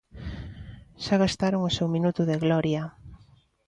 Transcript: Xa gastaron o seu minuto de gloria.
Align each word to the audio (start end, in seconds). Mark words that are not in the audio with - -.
Xa 1.03 1.15
gastaron 1.23 1.61
o 1.69 1.73
seu 1.77 1.87
minuto 1.95 2.21
de 2.29 2.35
gloria. 2.43 2.83